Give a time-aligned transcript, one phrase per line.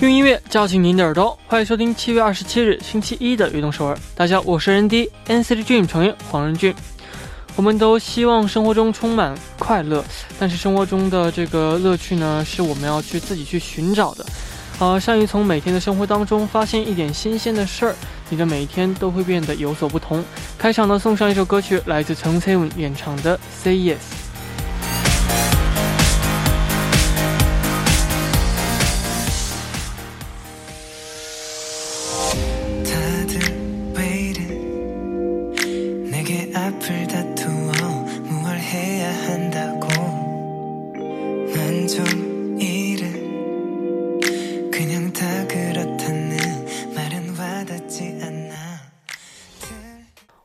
[0.00, 3.94] 用音乐叫醒您的耳朵，欢迎收听七月二十七日星期一的《悦动首尔》。
[4.14, 6.74] 大家，我是 ND NCT Dream 成员黄仁俊。
[7.54, 10.02] 我们都希望生活中充满快乐，
[10.38, 14.24] 但是生活中的这个乐趣呢，是我们要去自己去寻找的。
[14.78, 17.94] 啊，善于从每天的生活当中发现一点新鲜的事儿，
[18.30, 20.24] 你的每一天都会变得有所不同。
[20.56, 23.96] 开场呢，送上一首歌曲，来自陈세운演唱的《Say Yes》。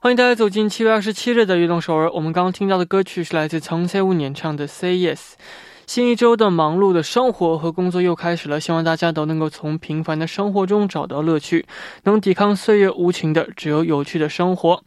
[0.06, 2.12] 欢迎大家走进七月二十七日的悦动首尔。
[2.12, 5.16] 我们刚刚听到的歌曲是来自曾세운演唱的《Say Yes》。
[5.88, 11.66] 新一周的忙碌的生活和工作又开始了，希望大家都能够从平凡的生活中找到乐趣，
[12.04, 14.84] 能抵抗岁月无情的，只有有趣的生活。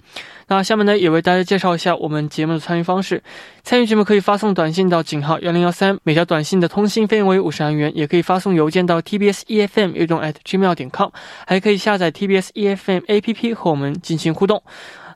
[0.47, 3.21] 那下面呢，也为大家介绍一下我们节目的参与方式。
[3.65, 11.11] 参与节目可以发送短信到井号幺零幺三，每条短信的通信费用为五十韩元，也可以发送邮件到 tbs efm 悦动 at gmail 点 com，
[11.45, 14.63] 还可以下载 tbs efm APP 和我们进行互动。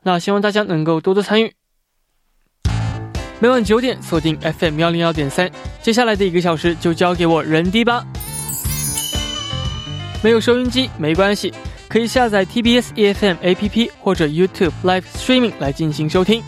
[0.03, 1.53] 那希望大家能够多多参与。
[3.39, 5.51] 每晚九点锁定 FM 幺零幺点三，
[5.81, 8.05] 接下来的一个小时就交给我人迪吧。
[10.23, 11.53] 没有收音机没关系，
[11.89, 16.41] 可以下载 TBS EFM APP 或者 YouTube Live Streaming 来进行收听。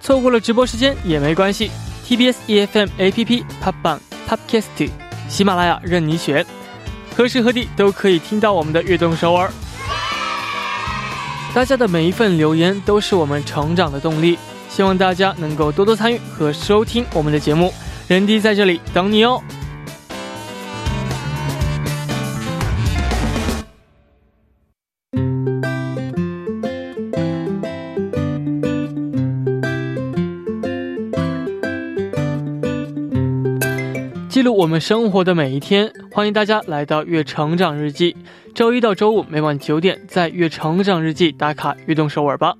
[0.00, 1.70] 错过了直播时间也没关系
[2.06, 4.90] ，TBS EFM APP、Pop 榜、Podcast、
[5.28, 6.44] 喜马拉雅任你选，
[7.14, 9.52] 何时何地都可以听到我们的悦动首尔。
[11.52, 14.38] 大家的每一份留言都是我们成长的动力。
[14.68, 17.72] 希望大家能够多多参与和收听我们的节目，
[18.06, 19.42] 人迪在这里等你哦。
[34.28, 38.12] 记录我们生活的每一天，欢迎大家来到《月成长日记》。
[38.54, 42.54] 周一到周五每晚九点，在《月成长日记》打卡悦动首尔吧。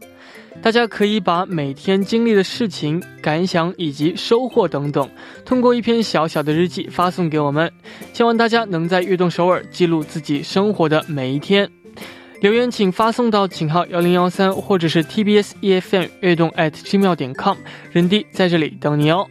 [0.62, 5.08] 大家可以把每天经历的事情、感想以及收获等等，
[5.44, 7.70] 通过一篇小小的日记发送给我们。
[8.12, 11.70] 希望大家能在悦动首尔记录自己生活的每一天。
[12.40, 17.56] 留言请发送到井号幺零幺三，或者是 TBS EFM 悦动 at gmail 点 com，
[17.90, 19.26] 人弟在这里等你哦。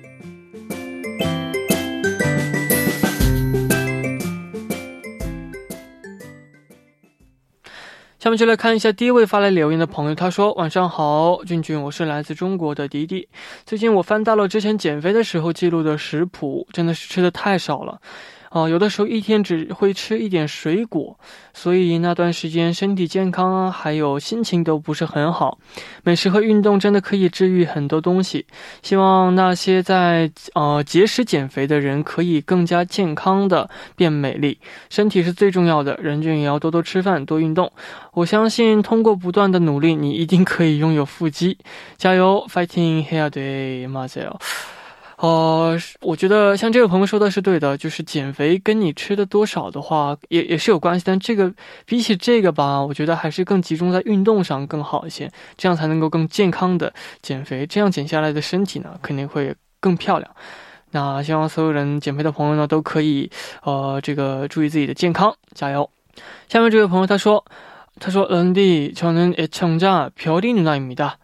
[8.20, 13.30] 下面就来看一下第一位发来留言的朋友，他说：“晚上好，俊俊，我是来自中国的迪迪。
[13.66, 18.02] 最近我翻到了之前减肥的时候记录的食谱，真的是吃的太少了。
[18.52, 21.20] 哦有的时候一天只会吃一点水果
[21.54, 25.58] 所以那段时间身体健康啊还有心情都不是很好。
[26.04, 28.46] 美食和运动真的可以治愈很多东西
[28.82, 34.60] 希望那些在呃节食减肥的人可以更加健康的变美丽。
[34.90, 37.72] 身体是最重要的人均也要多多吃饭多运动。
[38.14, 41.58] 我相信通过不断的努力你一定可以拥有腹肌。
[41.98, 44.79] 加油 fighting her day myself
[45.19, 51.05] 呃，我觉得像这位朋友说的是对的，就是减肥跟你吃的多少的话，也也是有关系。
[51.07, 51.55] 但这个
[51.87, 56.93] 比起这个吧，我觉得还是更集中在运动上更好一些，这样才能够更健康的
[57.23, 57.65] 减肥。
[57.65, 60.29] 这样减下来的身体呢，肯定会更漂亮。
[60.91, 63.31] 那希望所有人减肥的朋友呢，都可以
[63.63, 65.89] 呃这个注意自己的健康，加油。
[66.49, 67.45] 下面这位朋友他说，
[68.01, 71.19] 他说런디저는애청자별이누나입니다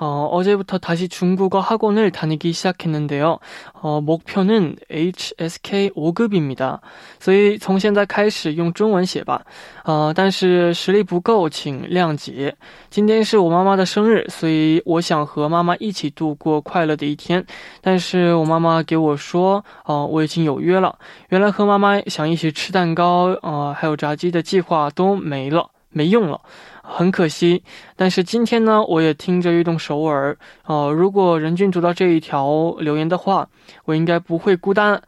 [0.00, 3.38] 어, 어제부터 다시 중국어 학원을 다니기 시작했는데요.
[3.80, 6.80] 어, 목표는 HSK 5급입니다.
[7.18, 9.40] 所以从现在开始用中文写吧。
[9.84, 12.54] 呃，但是实力不够，请谅解。
[12.90, 17.42] 今天是我妈妈的生日，所以我想和妈妈一起度过快乐的一天。
[17.80, 20.98] 但是我妈妈给我说，哦、我已经有约了。
[21.30, 26.38] 原来和妈妈想一起吃蛋糕，呃，还有炸鸡的计划都没了，没用了。
[26.83, 27.63] 很可惜，
[27.95, 33.47] 但是今天呢，我也听着悦动首尔，呃，如果任俊读到这一条留言的话，
[33.85, 35.01] 我应该不会孤单，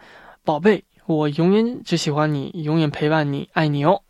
[0.45, 4.01] 宝贝，我永远只喜欢你，永远陪伴你，爱你哦。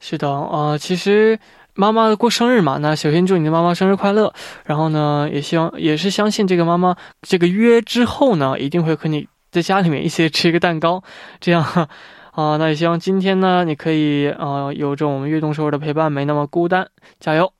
[0.00, 1.38] 是的，呃，其实
[1.74, 4.32] 妈妈过生日嘛，那首先祝你的妈妈生日快乐，
[4.64, 11.02] 然后呢，也希望也是相信这个妈妈这个约之后呢，一定会和你在家里面一起吃一个蛋糕，
[11.40, 11.88] 这样。
[12.32, 16.88] 啊、那也希望今天呢，你可以啊有着我们悦动首尔的陪伴，没那么孤单，
[17.20, 17.52] 加油！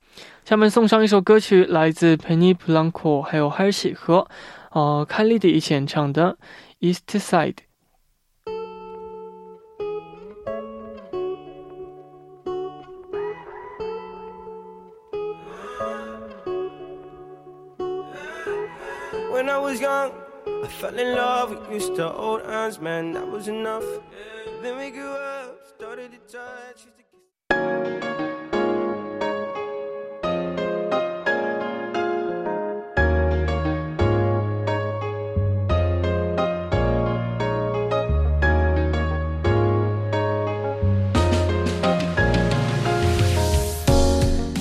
[0.44, 4.26] 下面送上一首歌曲，来自 Penny Blanco 还有 Hershey 和
[4.70, 6.36] 呃 k a l i d 一起演唱的
[6.86, 7.54] 《East Side》。
[20.82, 23.84] Fell in love, we used to hold hands, man, that was enough.
[24.62, 26.78] Then we grew up, started to touch.
[26.86, 27.22] used to kiss-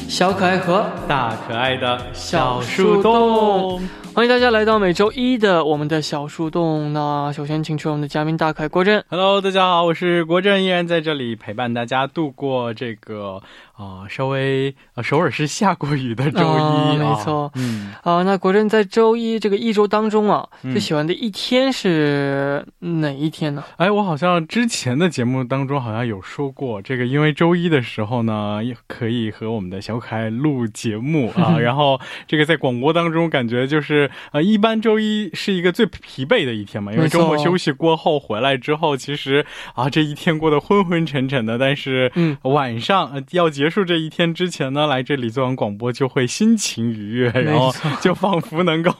[0.08, 3.82] 小可爱和大可爱的小树洞，
[4.13, 6.92] 欢迎大家来到每周一的我们的小树洞。
[6.92, 9.02] 那首先请出我们的嘉宾大凯郭震。
[9.08, 13.42] Hello，大家好，我是郭振，依然在这里陪伴大家度过这个
[13.81, 17.51] 啊、稍微啊首尔是下过雨的周一，没错。
[17.56, 20.72] 嗯，啊，那国珍在周一这个一周当中啊，嗯。
[20.72, 23.63] 最喜欢的一天是哪一天呢？
[23.78, 39.44] 哎，我好像之前的节目当中好像有说过，这个因为周一的时候呢，也可以和我们的小可爱录节目啊， 然后这个在广播当中感觉就是呃，一般周一是一个最疲惫的一天嘛，因为周末休息过后回来之后，其实
[39.74, 42.38] 啊这一天过得昏昏沉沉的，但是嗯。
[42.44, 48.93] 晚上、呃要结束这一天之前呢，来这里做完广播就会心情愉悦，然后就仿佛能够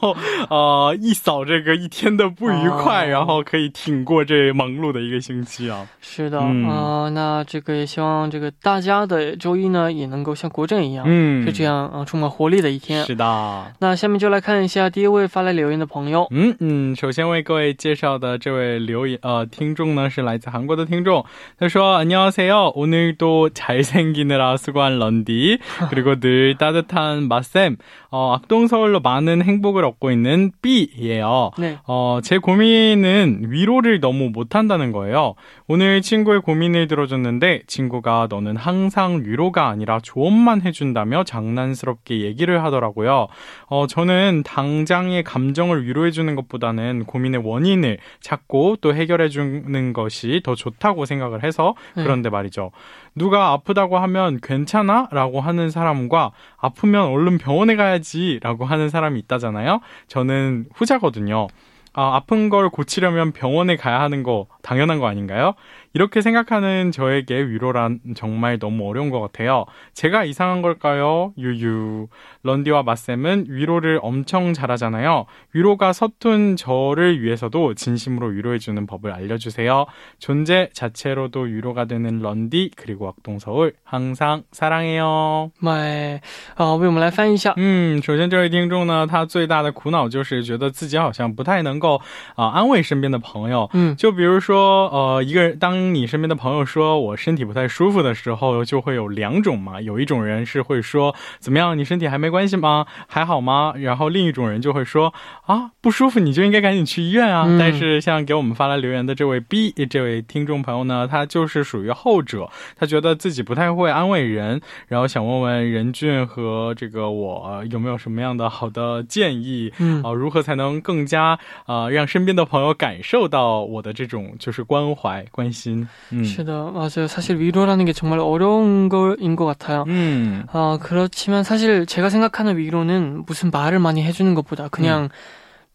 [0.49, 5.87] 呃一扫这个一天的不愉快，哦然后可以挺过这忙碌的一个星期啊。
[6.01, 13.05] 是的，嗯啊，那这个也希望这个大家的周一呢，也能够像国振一样，嗯，是这样啊，充满活力的一天。
[13.05, 13.73] 是的。
[13.79, 16.27] 那下面就来看一下第一位发来留言的朋友。
[16.31, 21.25] 嗯嗯，首先为各位介绍的这位留言呃听众呢是来自韩国的听众，
[21.59, 25.58] 他说안녕하세요 오늘도 잘생기느라 수고한 런디
[25.90, 27.76] 그리고 늘 따뜻한 마쌤
[28.10, 31.50] 어, 악동서울로 많은 행복을 얻고 있는 B예요.
[31.58, 31.78] 네.
[31.86, 35.34] 어, 제 고민은 위로를 너무 못한다는 거예요.
[35.66, 43.26] 오늘 친구의 고민을 들어줬는데 친구가 너는 항상 위로가 아니라 조언만 해준다며 장난스럽게 얘기를 하더라고요.
[43.66, 51.42] 어, 저는 당장의 감정을 위로해주는 것보다는 고민의 원인을 찾고 또 해결해주는 것이 더 좋다고 생각을
[51.42, 52.02] 해서 네.
[52.02, 52.70] 그런데 말이죠.
[53.14, 55.08] 누가 아프다고 하면 괜찮아?
[55.10, 59.80] 라고 하는 사람과 아프면 얼른 병원에 가야지 라고 하는 사람이 있다잖아요.
[60.08, 61.48] 저는 후자거든요.
[61.94, 65.54] 아, 아픈 걸 고치려면 병원에 가야 하는 거 당연한 거 아닌가요?
[65.93, 69.65] 이렇게 생각하는 저에게 위로란 정말 너무 어려운 것 같아요.
[69.93, 71.33] 제가 이상한 걸까요?
[71.37, 72.07] 유유.
[72.43, 75.25] 런디와 마쌤은 위로를 엄청 잘하잖아요.
[75.53, 79.85] 위로가 서툰 저를 위해서도 진심으로 위로해주는 법을 알려주세요.
[80.19, 85.51] 존재 자체로도 위로가 되는 런디 그리고 악동서울 항상 사랑해요.
[85.59, 86.21] 买
[86.55, 87.53] 啊，为我们来翻译一下。
[87.57, 91.99] 嗯，首先这位听众呢，他最大的苦恼就是觉得自己好像不太能够
[92.35, 93.69] 啊、安慰身边的朋友。
[93.73, 102.86] 嗯就比如说，呃，一个人，当 你身边的朋友说我身体不太舒服的时候，就会有两种嘛，有一种人是会说怎么样，你身体还没关系吗？
[103.06, 103.74] 还好吗？
[103.76, 105.12] 然后另一种人就会说
[105.46, 107.44] 啊，不舒服你就应该赶紧去医院啊。
[107.46, 119.72] 嗯但是像给我们发来留言的这位 B 这位听众朋友呢，他就是属于后者，他觉得自己不太会安慰人，然后想问问任俊和这个我呃有没有什么样的好的建议？
[119.78, 125.71] 嗯啊、如何才能更加啊、呃让身边的朋友感受到我的这种就是关怀关心？
[125.72, 125.88] 신.
[126.12, 126.24] 음.
[126.24, 127.06] 시다 맞아요.
[127.08, 129.84] 사실 위로라는 게 정말 어려운 거인 것 같아요.
[129.88, 130.44] 음.
[130.52, 135.08] 어, 그렇지만 사실 제가 생각하는 위로는 무슨 말을 많이 해주는 것보다 그냥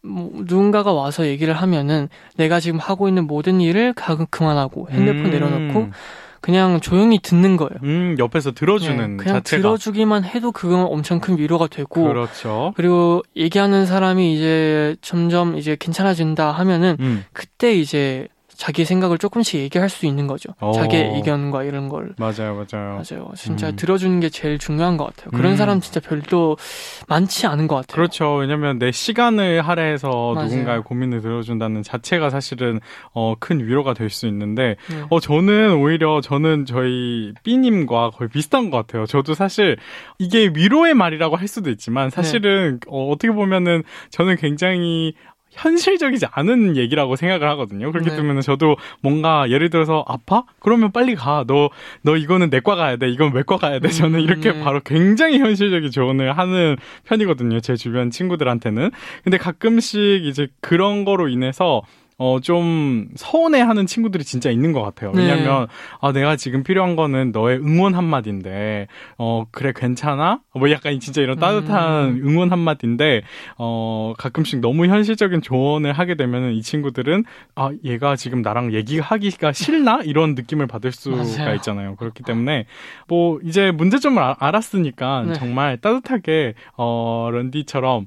[0.04, 0.10] 음.
[0.10, 5.30] 뭐 누군가가 와서 얘기를 하면은 내가 지금 하고 있는 모든 일을 가끔 그만하고 핸드폰 음.
[5.30, 5.88] 내려놓고
[6.40, 7.72] 그냥 조용히 듣는 거예요.
[7.82, 9.60] 음, 옆에서 들어주는 네, 그냥 자체가.
[9.60, 12.04] 들어주기만 해도 그건 엄청 큰 위로가 되고.
[12.04, 12.72] 그렇죠.
[12.76, 17.24] 그리고 얘기하는 사람이 이제 점점 이제 괜찮아진다 하면은 음.
[17.32, 18.28] 그때 이제
[18.58, 20.52] 자기 생각을 조금씩 얘기할 수 있는 거죠.
[20.58, 20.72] 어.
[20.72, 22.14] 자기의 의견과 이런 걸.
[22.18, 23.00] 맞아요, 맞아요.
[23.08, 23.30] 맞아요.
[23.36, 23.76] 진짜 음.
[23.76, 25.30] 들어주는 게 제일 중요한 것 같아요.
[25.30, 25.56] 그런 음.
[25.56, 26.56] 사람 진짜 별로
[27.06, 27.94] 많지 않은 것 같아요.
[27.94, 28.34] 그렇죠.
[28.34, 30.48] 왜냐면 내 시간을 할애해서 맞아요.
[30.48, 32.80] 누군가의 고민을 들어준다는 자체가 사실은
[33.12, 35.04] 어, 큰 위로가 될 수 있는데 네.
[35.10, 39.06] 어, 저는 오히려 저는 저희 B님과 거의 비슷한 것 같아요.
[39.06, 39.76] 저도 사실
[40.18, 45.14] 이게 위로의 말이라고 할 수도 있지만 사실은 어, 어떻게 보면은 저는 굉장히
[45.50, 47.90] 현실적이지 않은 얘기라고 생각을 하거든요.
[47.90, 48.16] 그렇기 네.
[48.16, 50.44] 때문에 저도 뭔가 예를 들어서 아파?
[50.60, 51.44] 그러면 빨리 가.
[51.46, 51.70] 너,
[52.02, 53.08] 너 이거는 내과 가야 돼.
[53.08, 53.88] 이건 외과 가야 돼.
[53.88, 54.60] 저는 음, 이렇게 네.
[54.60, 57.60] 바로 굉장히 현실적인 조언을 하는 편이거든요.
[57.60, 58.90] 제 주변 친구들한테는.
[59.24, 61.82] 근데 가끔씩 이제 그런 거로 인해서
[62.20, 65.12] 어, 좀 서운해하는 친구들이 진짜 있는 것 같아요.
[65.12, 65.22] 네.
[65.22, 65.68] 왜냐면,
[66.00, 70.40] 아, 내가 지금 필요한 거는 너의 응원 한 마디인데, 어, 그래, 괜찮아?
[70.52, 73.22] 뭐 약간 진짜 이런 따뜻한 응원 한 마디인데,
[73.56, 77.22] 어, 가끔씩 너무 현실적인 조언을 하게 되면은 이 친구들은,
[77.54, 80.00] 아, 얘가 지금 나랑 얘기하기가 싫나?
[80.02, 81.54] 이런 느낌을 받을 수가 맞아요.
[81.54, 81.94] 있잖아요.
[81.96, 82.66] 그렇기 때문에,
[83.06, 85.32] 뭐, 이제 문제점을 아- 알았으니까 네.
[85.34, 88.06] 정말 따뜻하게, 어, 런디처럼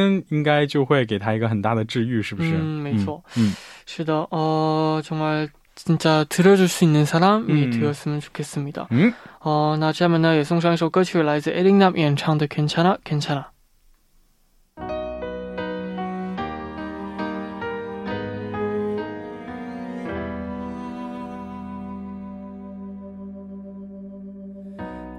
[0.30, 2.52] 应该就会给他一个很大的治愈，是不是？
[2.54, 3.54] 嗯没错嗯，
[3.86, 7.70] 是的, 어, 정말 진짜 들어줄 수 있는 사람이 음.
[7.70, 8.88] 되었으면 좋겠습니다.
[8.90, 13.44] 嗯 어, 那下面呢也送上一首歌曲，来自 에릭남 演唱的《괜찮아 괜찮아》。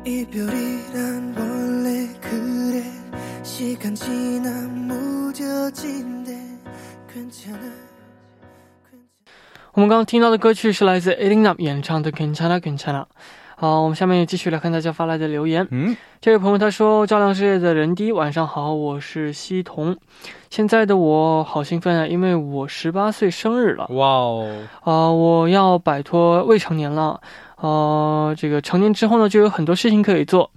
[0.08, 0.71] 이별이
[9.75, 13.01] 我们刚刚听到的歌曲是来自 Elena 演唱的《Kanchana Kanchana》。
[13.57, 15.67] 好，我们下面继续来看大家发来的留言。
[15.73, 19.97] 嗯，这位朋友他说：“照亮世界的人滴，晚上好，我是西彤。
[20.49, 23.89] 现在的我好兴奋啊，因为我十八岁生日了。
[23.91, 24.63] 哇哦！
[24.83, 27.21] 啊、我要摆脱未成年了。
[27.57, 30.53] 啊、这个成年之后呢，就有很多事情可以做。”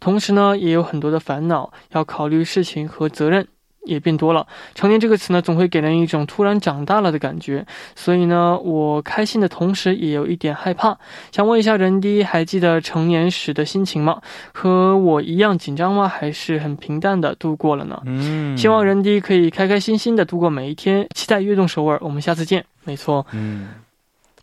[0.00, 3.46] 同时呢，也有很多的烦恼要考虑，事情和责任
[3.84, 4.46] 也变多了。
[4.74, 10.98] 成年这个词呢，总会给人一种突然长大了的感觉，所以呢，我开心的同时也有一点害怕。
[11.32, 14.20] 想问一下人弟，还记得成年时的心情吗？
[14.52, 16.08] 和我一样紧张吗？
[16.08, 18.02] 还是很平淡的度过了呢？
[18.06, 22.64] 嗯，希望人弟可以开开心心的度过每一天，期待悦动首尔，我们下次见。
[22.84, 23.68] 没错，嗯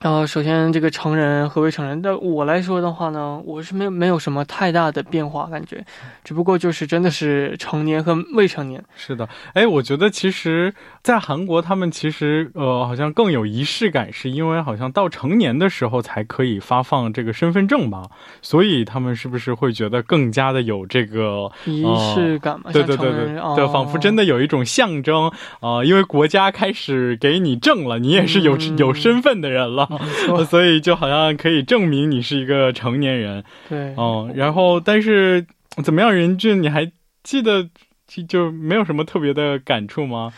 [0.03, 2.01] 呃，首先这个成人和未成人？
[2.01, 5.81] 但我来说的话呢，我是没有没有什么太大的变化感觉，
[6.25, 8.83] 只不过就是真的是成年和未成年。
[8.97, 18.03] 是的，哎，我觉得其实，在韩国他们其实呃好像更有仪式感，是因为好像到成年的时候才可以发放这个身份证吧，
[18.41, 25.31] 所以他们是不是会觉得更加的有这个仪式感嘛，对对对对对，哦仿佛真的有一种象征
[25.61, 28.73] 啊、因为国家开始给你证了，你也是有、嗯。
[28.77, 29.87] 有身份的人了，
[30.49, 33.43] 所以就好像可以证明你是一个成年人。
[33.69, 35.45] 对，哦，然后但是
[35.83, 36.91] 怎么样，任俊，你还
[37.23, 37.69] 记得
[38.07, 40.33] 就就没有什么特别的感触吗？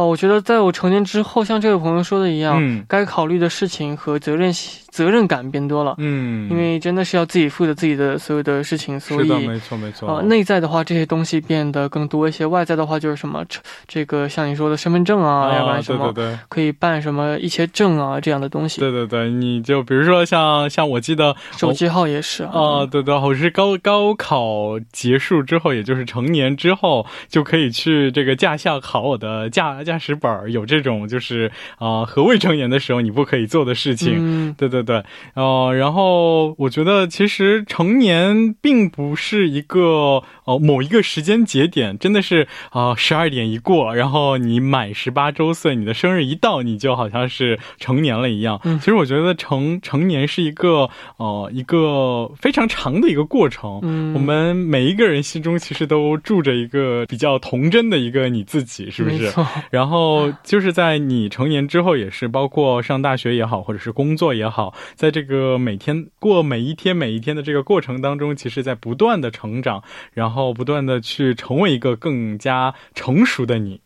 [0.00, 4.50] 哦，我觉得在我成年之后，像这位朋友说的一样，嗯该考虑的事情和责任
[4.90, 9.46] 责任感变多了，嗯，因为真的是要自己负责自己的所有的事情，所是的，以。
[9.46, 10.08] 没错没错。
[10.08, 13.44] 呃，内在的话，这些东西变得更多一些；外在的话，就是什么，
[13.86, 16.38] 这个像你说的身份证啊，要不然什么对对对。
[16.48, 18.80] 可以办什么一些证啊这样的东西。
[18.80, 22.50] 对对对，你就比如说像像我记得手机号也是啊。
[22.52, 34.14] 啊、对对，我是高高考结束之后，也就是成年之后，就可以去这个驾校考我的驾驾驶本儿有这种就是啊、和未成年的时候你不可以做的事情。
[34.18, 35.02] 嗯，对对对，
[35.34, 48.60] 呃，然后我觉得其实成年并不是一个呃某一个时间节点，真的是啊十二点一过，然后你满十八周岁，你的生日一到，你就好像是成年了一样。
[48.64, 50.88] 嗯其实我觉得成成年是一个
[51.18, 53.80] 呃一个非常长的一个过程。
[53.82, 59.32] 嗯我们每一个人心中其实都住着一个比较童真的一个你自己，是不是？
[59.70, 69.82] 然后就是在你成年之后，也是包括上大学也好，或者是工作也好，在这个每天过每一天每一天的这个过程当中，其实在不断的成长，
[70.14, 73.80] 然后不断的去成为一个更加成熟的你，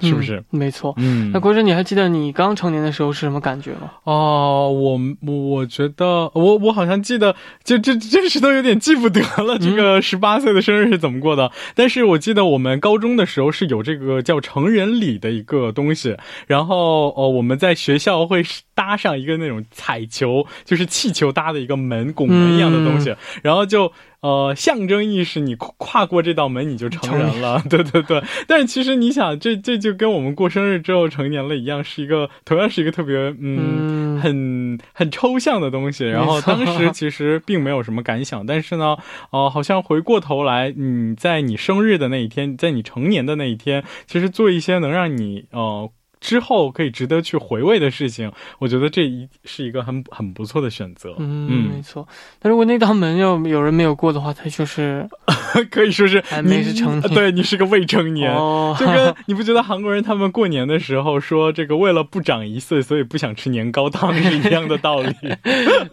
[0.00, 0.38] 是不是？
[0.38, 0.94] 嗯没错。
[0.96, 3.92] 嗯那国珍，你还记得你刚成年的时候是什么感觉吗？
[4.04, 11.52] 哦，我我觉得我我好像记得，就这真是都有点记不得了，这个十八岁的生日是怎么过的。
[11.74, 18.42] 但是我记得我们高中的时候是有这个叫成人礼的一个东西，然后哦我们在学校会
[18.74, 23.92] 搭上一个那种彩球，就是气球搭的一个门，拱门一样的东西，然后就。
[24.20, 27.62] 呃，象征意识，你跨跨过这道门，你就成人了。
[27.70, 36.04] 对对对，但是其实你想，这这就跟我们过生日之后成年了一样，是一个同样是一个特别嗯嗯很很抽象的东西。
[36.04, 38.96] 然后当时其实并没有什么感想，但是呢，
[39.30, 45.90] 呃，好像回过头来，你在你生日的那一天，在你成年的那一天，其实做一些能让你呃。
[46.20, 51.14] 之后可以值得去回味的事情，我觉得这一是一个很很不错的选择。
[51.18, 52.06] 嗯，没错。
[52.38, 55.08] 但如果那道门要有人没有过的话，他就是
[55.70, 58.30] 可以说是还没是成年对你是个未成年。
[58.32, 65.14] 哦，就跟你不觉得韩国人他们过年的时候说这个为了不长一岁，所以不想吃年糕汤是一样的道理。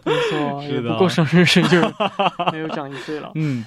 [0.04, 1.80] 没错，是的不过生日就
[2.52, 3.32] 没有长一岁了。
[3.34, 3.64] 嗯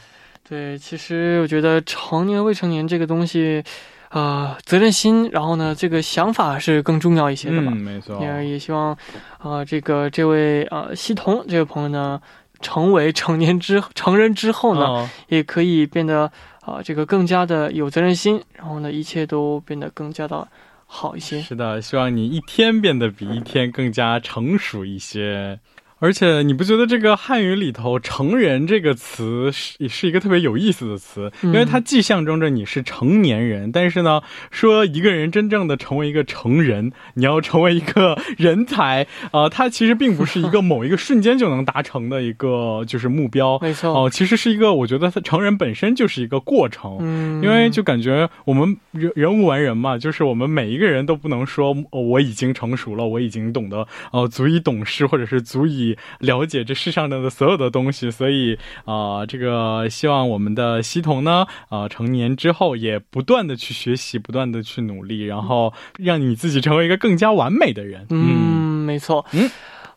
[0.47, 3.63] 对，其实我觉得成年未成年这个东西，
[4.11, 7.77] 呃责任心，然后呢这个想法是更重要一些的吧嗯，。
[7.77, 8.19] 没错。
[8.21, 8.97] 也也希望，
[9.39, 12.21] 啊，这个这位呃西彤这位朋友呢，
[12.59, 20.47] 成为成年之成人之后呢，哦也可以变得啊、这个更加的有责任心，然后呢，一切都变得更加的
[20.85, 21.41] 好一些。
[21.41, 25.59] 是的，希望你一天变得比一天更加成熟一些。
[26.01, 31.31] 而且你不觉得这个汉语里头“成人”这个词是是一个特别有意思的词？
[31.43, 43.59] 因为它既象征着你是成年人，但是呢，说一个人真正的成为一个成人，你要成为一个人才，呃，它其实并不是一个某一个瞬间就能达成的一个就是目标。
[43.61, 46.97] 没错，哦、其实是一个，我觉得它成人本身就是一个过程。
[47.01, 58.09] 嗯，因为就感觉我们人人无完人嘛，就是我们每一个人都不能说、哦、我已经成熟了，我已经懂得呃足以懂事，或者是足以了解这世上的所有的东西。
[58.11, 58.55] 所以
[58.85, 68.05] 啊、呃这个希望我们的西童呢，呃，成年之后也不断的去学习，不断的去努力，然后让你自己成为一个更加完美的人。
[68.09, 69.25] 嗯，没错。
[69.31, 69.49] 嗯。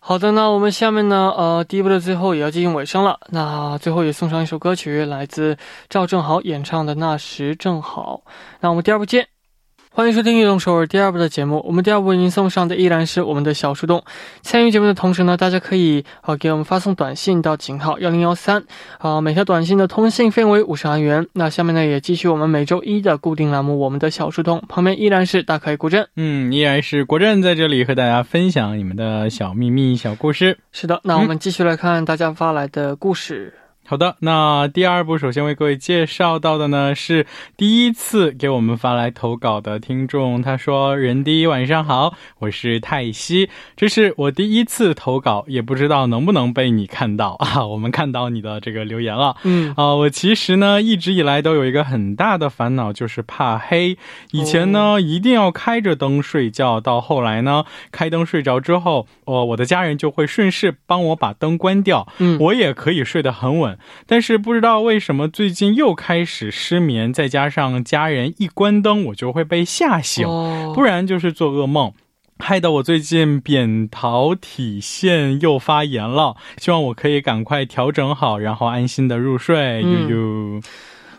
[0.06, 3.18] 好的，那我们下面呢，呃，第一部的最后也要接近尾声了。
[3.30, 5.56] 那最后也送上一首歌曲，来自
[5.88, 8.22] 赵正好演唱的《那时正好》。
[8.60, 9.33] 那我们第二部见。
[9.96, 11.62] 欢迎收听《运动首尔》第二部的节目。
[11.64, 14.02] 我们第二部为您送上的依然是我们的小树洞。
[14.42, 18.64] 参与节目的同时呢，大家可以呃给我们发送短信到井号幺零幺三，
[18.98, 21.28] 啊，每条短信的通信费为五十韩元。
[21.32, 26.08] 那下面呢，也继续我们每周一的固定栏目《我们的小树洞》，旁边依然是大可以古镇。
[26.16, 30.58] 嗯，依然是国振在这里和大家分享你们的小秘密、小故事。
[30.72, 33.54] 是的，那我们继续来看大家发来的故事。
[33.86, 47.66] 好的，那第二部首先为各位介绍到的呢是第一次给我们发来投稿的听众，他说：“人第晚上好，我是泰西，这是我第一次投稿，也不知道能不能被你看到啊。
[47.68, 49.36] 我们看到你的这个留言了。
[49.42, 53.98] 嗯啊、我其实呢一直以来都有一个很大的烦恼，就是怕黑。
[54.32, 63.73] 以前呢、一定要开着灯睡觉，到后来呢开灯睡着之后，呃，我的家人就会顺势帮我把灯关掉，嗯，我也可以睡得很稳。
[64.06, 71.92] 但是不知道为什么最近又开始失眠，再加上家人一关灯，我就会被吓醒，哦不然就是做噩梦。
[72.36, 79.82] 害得我最近扁桃体腺又发炎了，希望我可以赶快调整好，然后安心的入睡。
[79.84, 80.16] 嗯悠
[80.56, 80.60] 悠，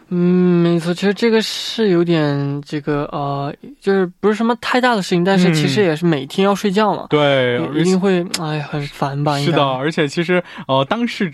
[0.09, 9.39] 嗯，没错，其实这个是有点这个呃，就是不是什么太大的事情，但是其实也是每天要睡觉嘛，对，一一定会哎很烦吧？
[9.39, 11.31] 是的，，而且其实呃，当事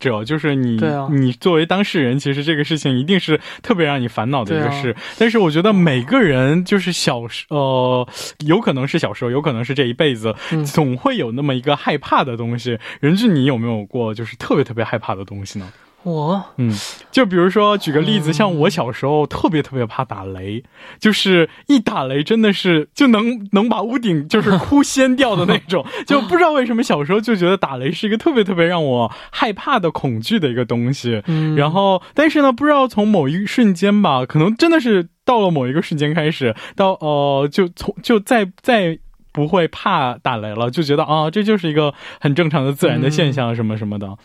[0.00, 4.94] 者就是你，对啊你作为当事人，其实这个事情一定是特别让你烦恼的一个事。
[5.16, 8.06] 但是我觉得每个人就是小时呃，
[8.46, 12.78] 有可能是小时候，有可能是这一辈子，嗯总会有那么一个害怕的东西。
[13.00, 15.68] 任俊，你有没有过就是特别特别害怕的东西呢？
[16.08, 16.44] 我？
[16.56, 16.72] 嗯，
[17.10, 20.64] 就比如说举个例子，嗯像我小时候特别特别怕打雷，
[20.98, 31.22] 就是一打雷真的是就能能把屋顶就是哭掀掉的那种， 就不知道为什么小时候就觉得打雷是一个特别特别让我害怕的恐惧的一个东西。
[31.26, 38.98] 嗯，然后，但是呢，不知道从某一瞬间吧，可能真的是到了某一个瞬间开始，到呃，就从就再再
[39.32, 44.16] 不会怕打雷了，就觉得啊，这就是一个很正常的自然的现象，什么什么的，嗯，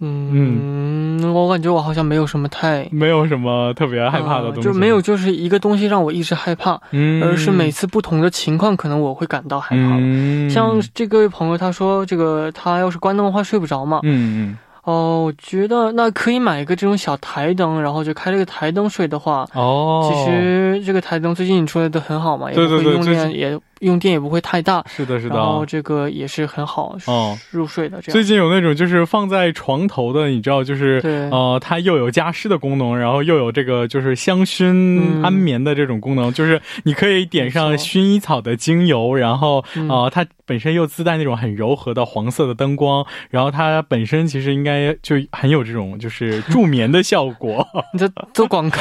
[0.00, 9.96] 我感觉我好像没有什么太没有什么特别害怕的东西，呃就没有就是一个东西让我一直害怕，嗯，而是每次不同的情况，可能我会感到害怕。
[9.98, 25.44] 嗯，像这个位朋友他说，这个他要是关灯的话睡不着嘛，嗯哦，我觉得那可以买一个这种小台灯，然后就开这个台灯睡的话，嗯，哦，其实这个台灯最近出来的很好嘛，也对不会用电，也用电也不会太大，是的，是的然。
[25.44, 28.00] 后这个也是很好哦入睡的。
[28.00, 47.66] 这样最近有那种就是放在床头的，你知道，就是对呃，它又有加湿的功能，然后又有这个就是香薰嗯安眠的这种功能，就是你可以点上薰衣草的精油，然后嗯呃，它本身又自带那种很柔和的黄色的灯光，然后它本身其实应该就很有这种就是助眠的效果。
[47.94, 48.78] 你在做广告，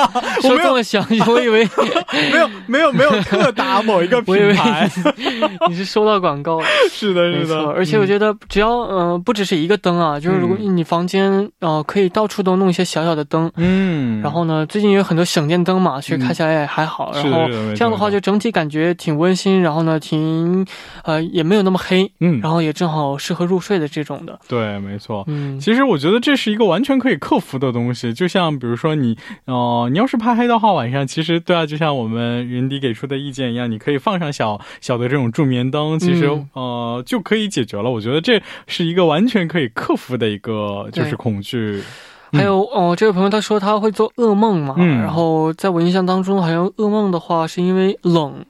[0.42, 1.68] 说这么详细，我以为
[2.32, 4.90] 没有没有没有特打某一个我以为品牌，
[5.68, 6.66] 你是收到广告了。
[6.90, 13.50] 是的，是的，，而且我觉得只要呃不只是一个灯啊，就是如果嗯你房间呃可以到处都弄一些小小的灯。
[13.56, 17.12] 嗯，然后呢，最近有很多省电灯嘛，其实看起来也还好。
[17.14, 20.66] 然后这样的话，就整体感觉挺温馨，然后呢，挺
[21.04, 24.38] 呃也没有那么黑，嗯，然后也正好适合入睡的这种的。
[24.48, 25.24] 对，没错。
[25.26, 37.90] 嗯，其实我觉得这是一个完全可以克服的东西，就像比如说你，呃，你要是怕黑的话，晚上其实对啊，就像我们云迪给出的意见一样，你可以放上小小的这种助眠灯，其实、嗯呃就可以解决了。
[37.90, 41.82] 我觉得这是一个完全可以克服的一个就是恐惧。
[42.32, 48.44] 还有哦，这位朋友他说他会做噩梦嘛，嗯然后在我印象当中，好像噩梦的话是因为冷，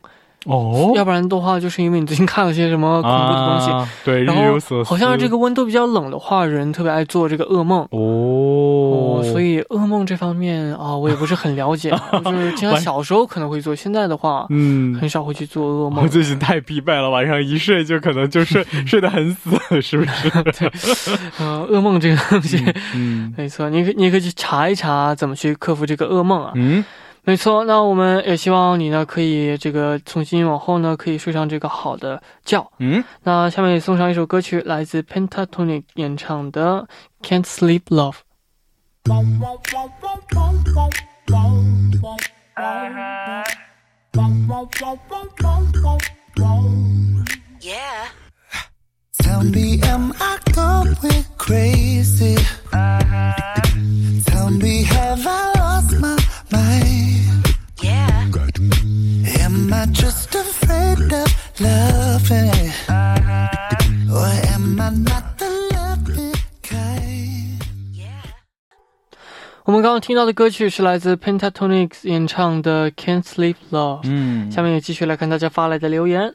[0.46, 3.70] 哦，要不然的话就是因为你最近看了些什么恐怖的东西。
[3.70, 7.86] 啊，对，然后日有所思好像是这个温度比较冷的话，人特别爱做这个噩梦。
[7.90, 11.90] 哦哦，所以噩梦这方面啊，我也不是很了解，
[12.24, 14.94] 就是经常小时候可能会做，现在的话嗯。
[15.00, 16.08] 很少会去做噩梦我梦。
[16.08, 19.50] 最近太疲惫了，晚上一睡就可能就睡 睡得很死，
[19.80, 20.30] 是不是？
[21.38, 22.62] 呃，噩梦这个东西，
[22.94, 26.52] 嗯没错，你可你可以去查一查怎么去克服这个噩梦啊。
[26.54, 26.84] 嗯，
[27.30, 32.68] 没错，那我们也希望你呢可以这个从今往后呢可以睡上这个好的觉。
[32.80, 36.88] 嗯，那下面也送上一首歌曲，来自 Pentatonic 演唱的
[37.24, 38.16] 《Can't Sleep Love》。
[47.60, 48.08] Yeah.
[49.22, 50.96] Tell me, am I going
[51.38, 52.36] crazy?
[54.26, 55.39] Tell me, have I
[69.64, 73.98] 我们刚刚听到的歌曲是来自 Pentatonix 演唱的《Can't Sleep Love》。
[74.04, 76.34] 嗯，下面也继续来看大家发来的留言。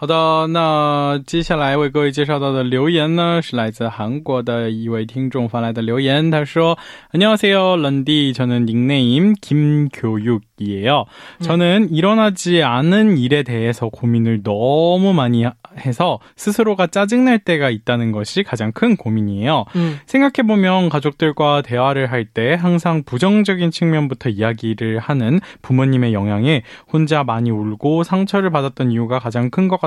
[0.00, 6.30] 好的，那接下来为各位介绍到的留言呢，是来自韩国的一位听众发来的留言。
[6.30, 6.76] 他说：“
[7.12, 11.06] 안녕하세요，런디저는 닉네임 김교육이에요.
[11.40, 15.46] 저는 일어나지 않은 일에 대해서 고민을 너무 많이
[15.78, 19.64] 해서 스스로가 짜증날 때가 있다는 것이 가장 큰 고민이에요.
[19.76, 27.50] 嗯 생각해보면 가족들과 대화를 할 때 항상 부정적인 측면부터 이야기를 하는 부모님의 영향에 혼자 많이
[27.50, 29.86] 울고 상처를 받았던 이유가 가장 큰 것 같아요.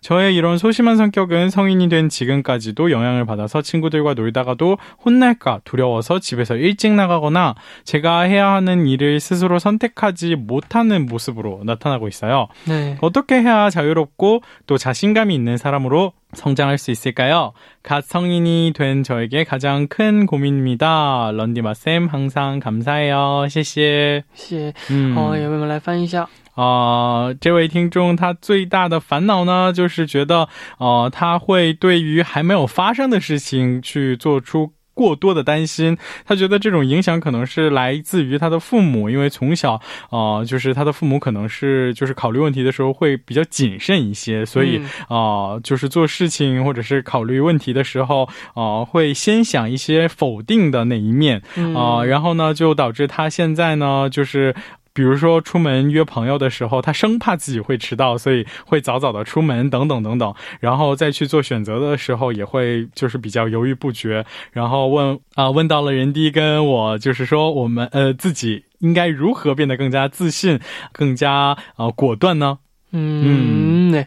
[0.00, 6.92] 저의 이런 소심한 성격은 성인이 된 지금까지도 영향을 받아서 친구들과 놀다가도 혼날까 두려워서 집에서 일찍
[6.92, 12.48] 나가거나 제가 해야 하는 일을 스스로 선택하지 못하는 모습으로 나타나고 있어요.
[12.66, 12.96] 네.
[13.00, 17.52] 어떻게 해야 자유롭고 또 자신감이 있는 사람으로 성장할 수 있을까요?
[17.82, 21.30] 갓 성인이 된 저에게 가장 큰 고민입니다.
[21.32, 23.46] 런디마쌤 항상 감사해요.
[23.48, 24.74] 谢谢.谢谢。
[24.90, 26.28] 嗯，好，也为我们来翻译一下。
[26.53, 34.73] 啊、这位听众他最大的烦恼呢，就是觉得，呃，他会对于还没有发生的事情去做出。
[34.93, 39.79] 过多的担心，他觉得这种影响可能是来自于他的父母，因为从小，
[40.11, 54.53] 呃，就是他的父母可能是就是考虑问题的时候会比较谨慎一些，所以，嗯啊、就是做事情或者是考虑问题的时候，啊、会先想一些否定的那一面，嗯啊、然后呢，就导致他现在呢，就是。
[54.92, 60.34] 比如说出门约朋友的时候，他生怕自己会迟到，所以会早早的出门，等等等等。
[60.58, 64.24] 然后再去做选择的时候，也会就是比较犹豫不决。
[64.52, 70.58] 然后问啊、问到了人第一跟我，就是说我们呃自己应该如何变得更加自信，
[70.92, 72.58] 更加呃果断呢？
[72.94, 74.06] 음, 네.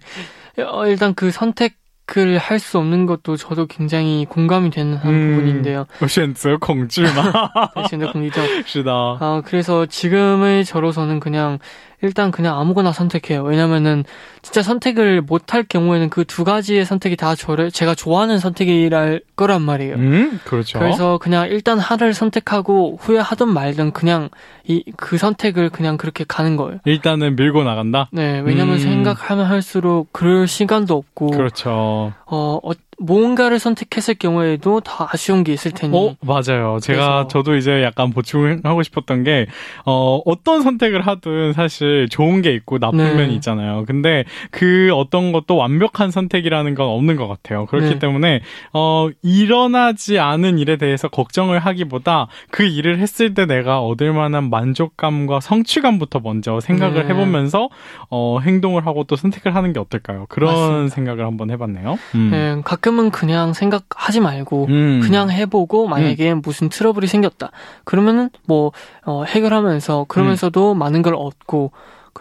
[0.56, 1.74] 어, 일단 그 선택
[2.18, 5.36] 을 할 수 없는 것도 저도 굉장히 공감이 되는 한 음.
[5.36, 5.86] 부분인데요.
[6.02, 7.52] 我选择恐惧吗？
[7.88, 8.42] 현재 공리죠.
[8.66, 11.60] 是的， 아, 그래서 지금의 저로서는 그냥
[12.05, 13.43] 일단 그냥 아무거나 선택해요.
[13.43, 14.05] 왜냐면은
[14.43, 19.95] 진짜 선택을 못할 경우에는 그 두 가지의 선택이 다 저를 제가 좋아하는 선택이랄 거란 말이에요.
[19.97, 20.79] 嗯，그렇죠.
[20.79, 24.29] 그래서 그냥 일단 하나를 선택하고 후회하든 말든 그냥
[24.67, 26.79] 이 그 선택을 그냥 그렇게 가는 거예요.
[26.85, 28.09] 일단은 밀고 나간다.
[28.13, 28.79] 네, 왜냐면 음.
[28.79, 32.13] 생각하면 할수록 그럴 시간도 없고 그렇죠.
[32.27, 35.97] 어, 어 뭔가를 선택했을 경우에도 다 아쉬운 게 있을 테니.
[35.97, 36.79] 어, 맞아요.
[36.81, 39.47] 제가 그래서- 저도 이제 약간 보충하고 싶었던 게
[39.85, 43.15] 어, 어떤 선택을 하든 사실 좋은 게 있고 나쁜 네.
[43.15, 43.85] 면이 있잖아요.
[43.87, 47.67] 근데 그 어떤 것도 완벽한 선택이라는 건 없는 것 같아요.
[47.67, 47.99] 그렇기 네.
[47.99, 48.41] 때문에
[48.73, 55.41] 어, 일어나지 않은 일에 대해서 걱정을 하기보다 그 일을 했을 때 내가 얻을 만한 만족감과
[55.41, 57.09] 성취감부터 먼저 생각을 네.
[57.11, 57.69] 해보면서
[58.11, 60.27] 어, 행동을 하고 또 선택을 하는 게 어떨까요?
[60.29, 60.95] 그런 맞습니다.
[60.95, 61.99] 생각을 한번 해봤네요.
[62.15, 62.31] 음.
[62.31, 65.01] 네, 가끔은 그냥 생각하지 말고 음.
[65.03, 67.51] 그냥 해보고 만약에 무슨 트러블이 생겼다.
[67.85, 68.73] 그러면은 뭐
[69.07, 71.73] 어, 해결하면서 그러면서도 많은 걸 얻고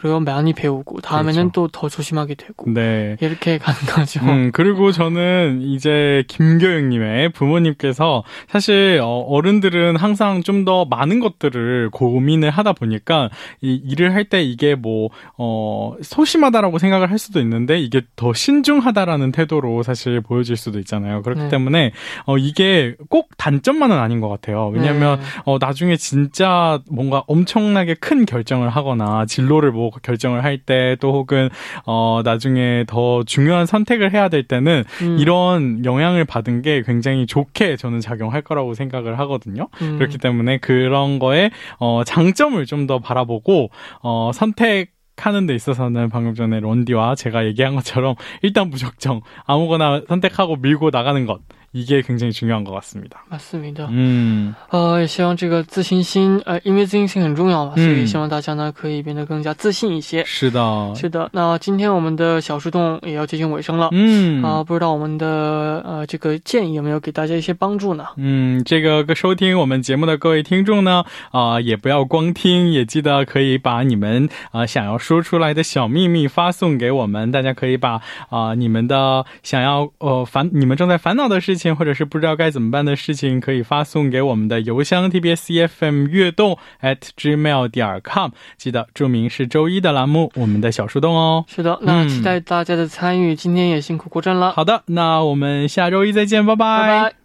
[0.04, 1.70] 그리고 많이 배우고 다음에는 그렇죠.
[1.72, 3.16] 또더 조심하게 되고 네.
[3.22, 4.20] 이렇게 가는 거죠.
[4.26, 12.50] 음, 그리고 저는 이제 김교육님의 부모님께서 사실 어, 어른들은 항상 좀 더 많은 것들을 고민을
[12.50, 13.30] 하다 보니까
[13.62, 19.34] 이 일을 할 때 이게 뭐, 어, 소심하다라고 생각을 할 수도 있는데 이게 더 신중하다라는
[19.34, 21.22] 태도로 사실 보여질 수도 있잖아요.
[21.22, 21.50] 그렇기 네.
[21.50, 21.92] 때문에
[22.26, 24.70] 어, 이게 꼭 단점만은 아닌 것 같아요.
[24.74, 25.26] 왜냐면 네.
[25.46, 31.50] 어, 나중에 진짜 뭔가 엄청나게 큰 결정을 하거나 진로를 뭐 결정을 할 때 또 혹은
[31.86, 35.18] 어 나중에 더 중요한 선택을 해야 될 때는 음.
[35.20, 39.68] 이런 영향을 받은 게 굉장히 좋게 저는 작용할 거라고 생각을 하거든요.
[39.82, 39.98] 음.
[39.98, 43.70] 그렇기 때문에 그런 거에 어 장점을 좀 더 바라보고
[44.02, 50.56] 어 선택 하는 데 있어서는 방금 전에 런디와 제가 얘기한 것처럼 일단 무작정 아무거나 선택하고
[50.58, 51.40] 밀고 나가는 것
[51.75, 53.25] 이게 굉장히 중요한 것 같습니다.
[53.31, 53.89] 맞습니다.
[53.91, 60.25] 嗯呃，也希望这个自信心，呃，因为自信心很重要嘛，所以嗯希望大家呢可以变得更加自信一些。
[60.25, 63.91] 是的，是的，那今天我们的小树洞也要接近尾声了。
[63.93, 68.07] 嗯啊，不知道我们的呃这个建议有没有给大家一些帮助呢？
[68.17, 77.31] 嗯，这个收听我们节目的各位听众呢，啊、也不要光听，也记得可以把你们啊、想要说出来的小秘密发送给我们。
[77.31, 91.46] 大家可以把啊、你们的想要呃烦你们正在烦恼的事情， 或者是不知道该怎么办的事情，可以发送给我们的邮箱 tbscfm 悦动 at gmail 点 com，记得注明是周一的栏目，我们的小树洞哦。
[91.48, 93.36] 是的，那嗯期待大家的参与。
[93.36, 97.16] 今天也辛苦郭震了，好的，那我们下周一再见，拜拜拜拜。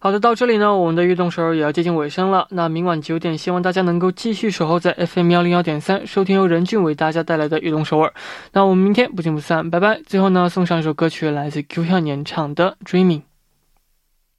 [0.00, 2.46] 好的，到这里呢，我们的悦动首尔也要接近尾声了。
[2.50, 8.12] 那明晚九点，希望大家能够继续守候在 FM 幺零幺点三，收听由任俊为大家带来的悦动首尔。
[8.52, 10.00] 那我们明天不见不散，拜拜。
[10.06, 13.20] 最后呢，送上一首歌曲，来自 Q 跳演唱的《Dreaming》。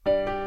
[0.05, 0.38] Thank you.